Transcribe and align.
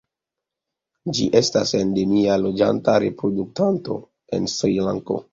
Ĝi 1.17 1.25
estas 1.39 1.73
endemia 1.79 2.37
loĝanta 2.43 2.95
reproduktanto 3.03 3.99
en 4.39 4.49
Srilanko. 4.55 5.19